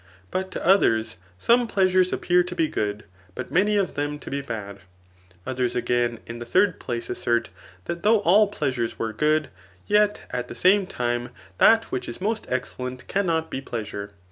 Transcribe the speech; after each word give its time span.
But 0.31 0.49
to 0.49 0.65
others, 0.65 1.17
some 1.37 1.67
pleasures 1.67 2.11
appear 2.11 2.41
to 2.45 2.55
be 2.55 2.67
good, 2.67 3.03
but 3.35 3.51
many 3.51 3.77
of 3.77 3.93
them 3.93 4.17
to 4.17 4.31
be 4.31 4.41
bad. 4.41 4.79
Others 5.45 5.75
again 5.75 6.17
in 6.25 6.39
the 6.39 6.45
third 6.47 6.79
place 6.79 7.07
assert, 7.07 7.51
that 7.85 8.01
though 8.01 8.21
all 8.21 8.47
pleasures 8.47 8.97
were 8.97 9.13
good, 9.13 9.51
yet 9.85 10.21
at 10.31 10.47
the 10.47 10.55
same 10.55 10.87
time 10.87 11.29
that 11.59 11.91
which 11.91 12.09
is 12.09 12.19
most 12.19 12.47
excellent 12.49 13.07
cannot 13.07 13.51
be 13.51 13.61
pleasure. 13.61 14.11